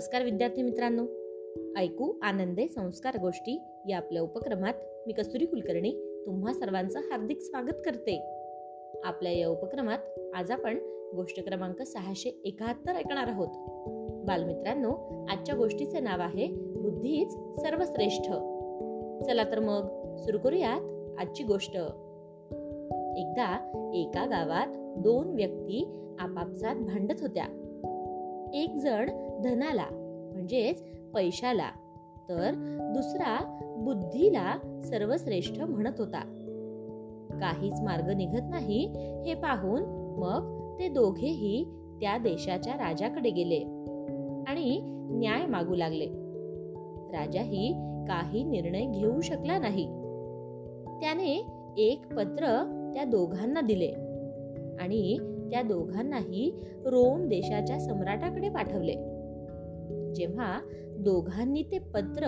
[0.00, 1.02] नमस्कार विद्यार्थी मित्रांनो.
[1.76, 4.74] ऐकू आनंदे संस्कार गोष्टी या आपल्या उपक्रमात
[5.06, 8.30] मी कस्तुरी कुलकर्णी तुम्हा सर्वांचं हार्दिक स्वागत करते.
[9.04, 9.98] आपल्या या उपक्रमात
[10.34, 10.78] आज आपण
[11.16, 13.48] गोष्ट क्रमांक सहाशे एकाहत्तर ऐकणार आहोत.
[14.26, 18.32] बालमित्रांनो आजच्या गोष्टीचे नाव आहे बुद्धीच सर्वश्रेष्ठ.
[19.28, 20.80] चला तर मग सुरू करूयात
[21.20, 21.76] आजची गोष्ट.
[23.16, 23.58] एकदा
[23.94, 25.84] एका गावात दोन व्यक्ती
[26.18, 27.44] आपापसात भांडत होत्या.
[28.54, 29.86] एक जण धनाला
[30.32, 30.82] म्हणजेच
[31.14, 31.70] पैशाला.
[32.28, 32.50] तर
[32.94, 36.20] दुसरा बुद्धीला सर्वश्रेष्ठ म्हणत होता.
[37.40, 38.86] काहीच मार्ग निघत नाही
[39.26, 39.82] हे पाहून
[40.18, 41.64] मग ते दोघेही
[42.00, 43.58] त्या देशाच्या राजाकडे गेले
[44.46, 46.06] आणि न्याय मागू लागले.
[47.12, 47.72] राजाही
[48.08, 49.86] काही निर्णय घेऊ शकला नाही.
[51.00, 51.44] त्याने
[51.78, 52.46] एक पत्र
[52.94, 53.90] त्या दोघांना दिले
[54.80, 55.18] आणि
[55.50, 58.94] त्या दोघांनाही रोम देशाच्या सम्राटाकडे पाठवले.
[60.14, 60.60] जेव्हा
[60.98, 62.26] दोघांनी ते पत्र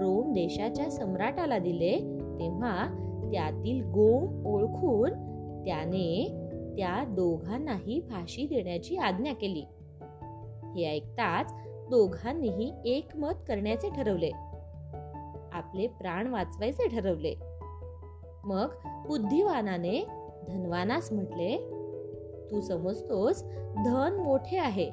[0.00, 1.96] रोम देशाच्या सम्राटाला दिले
[2.40, 2.86] तेव्हा
[3.32, 5.10] त्यातील गोम ओळखून
[5.64, 6.28] त्याने
[6.76, 9.64] त्या दोघांनाही फाशी देण्याची आज्ञा केली.
[10.76, 11.52] हे ऐकताच
[11.90, 14.30] दोघांनीही एकमत करण्याचे ठरवले.
[15.52, 17.34] आपले प्राण वाचवायचे ठरवले.
[18.44, 18.66] मग
[19.06, 20.06] बुद्धिवानाने
[20.48, 21.56] धनवानास म्हटले
[22.50, 23.42] तू समजतोस
[23.84, 24.90] धन मोठे आहे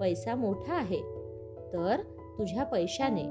[0.00, 1.15] पैसा मोठा आहे
[1.72, 2.00] तर
[2.38, 3.22] तुझ्या पैशाने.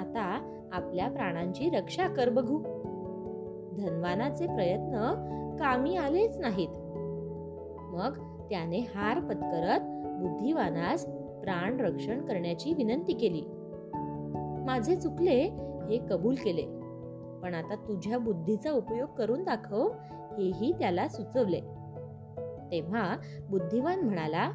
[0.00, 2.58] आता आपल्या प्राणांची रक्षा कर बघू.
[3.76, 4.96] धनवानाचे प्रयत्न
[5.60, 6.68] कामी आलेच नाहीत.
[7.78, 9.80] मग त्याने हार पत्करत
[10.20, 11.06] बुद्धिवानास
[11.42, 13.42] प्राण रक्षण करण्याची विनंती केली.
[14.66, 15.42] माझे चुकले
[15.88, 16.62] हे कबूल केले.
[17.42, 19.88] पण आता तुझ्या बुद्धीचा उपयोग करून दाखव
[20.38, 21.60] हेही त्याला सुचवले.
[22.70, 23.16] तेव्हा
[23.50, 24.50] बुद्धिवान म्हणाला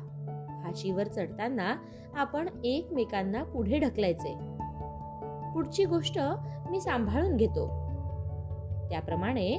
[0.66, 1.75] फाशीवर चढताना
[2.17, 4.35] आपण एकमेकांना पुढे ढकलायचे.
[5.53, 6.19] पुढची गोष्ट
[6.72, 7.67] मी सांभाळून घेतो.
[8.90, 9.57] त्याप्रमाणे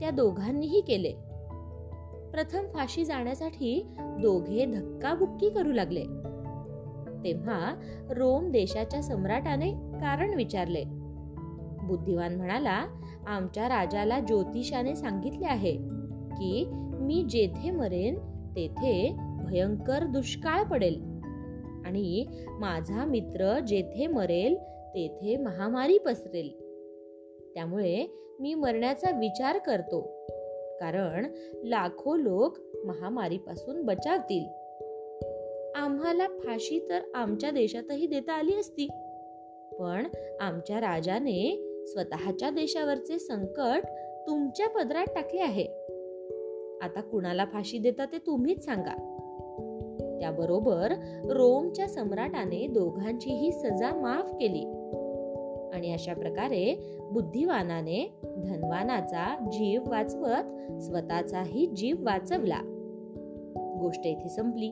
[0.00, 1.12] त्या दोघांनीही केले.
[2.30, 6.02] प्रथम फाशी जाण्यासाठी दोघे धक्काबुक्की करू लागले.
[7.24, 7.74] तेव्हा
[8.10, 10.84] रोम देशाच्या सम्राटाने कारण विचारले.
[11.82, 12.84] बुद्धिवान म्हणाला
[13.26, 15.76] आमच्या राजाला ज्योतिषाने सांगितले आहे
[16.30, 18.14] की मी जेथे मरेन
[18.56, 21.18] तेथे भयंकर दुष्काळ पडेल.
[21.86, 24.56] आणि माझा मित्र जेथे मरेल
[24.94, 26.50] तेथे महामारी पसरेल.
[27.54, 28.06] त्यामुळे
[28.40, 30.00] मी मरण्याचा विचार करतो.
[30.80, 31.26] कारण
[31.64, 34.44] लाखो लोक महामारीपासून बचावतील.
[35.74, 38.88] आम्हाला फाशी तर आमच्या देशातही देता आली असती.
[39.80, 40.06] पण
[40.40, 43.82] आमच्या राजाने स्वतःच्या देशावरचे संकट
[44.26, 45.66] तुमच्या पदरात टाकले आहे.
[46.82, 49.17] आता कुणाला फाशी देता ते तुम्हीच सांगा.
[50.20, 50.94] त्याबरोबर
[51.30, 54.64] रोमच्या सम्राटाने दोघांचीही सजा माफ केली.
[55.74, 62.60] आणि अशा प्रकारे बुद्धिवानाने धनवानाचा जीव वाचवत स्वतःचाही जीव वाचवला.
[63.80, 64.70] गोष्ट इथे संपली.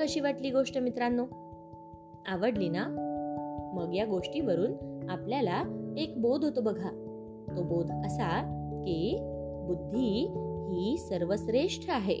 [0.00, 1.24] कशी वाटली गोष्ट मित्रांनो?
[2.26, 2.86] आवडली ना?
[3.74, 5.62] मग या गोष्टीवरून आपल्याला
[5.98, 6.90] एक बोध होतो बघा.
[7.56, 8.42] तो बोध असा
[8.84, 9.18] की
[9.66, 10.26] बुद्धी
[10.68, 12.20] ही सर्वश्रेष्ठ आहे.